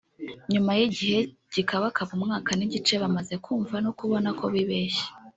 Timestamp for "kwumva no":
3.43-3.91